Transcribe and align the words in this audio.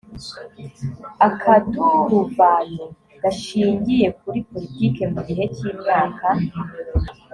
akaduruvayo 1.27 2.85
gashingiye 3.21 4.07
kuri 4.19 4.39
politiki 4.49 5.01
mu 5.13 5.19
gihe 5.27 5.43
cy 5.55 5.61
imyaka 5.71 6.27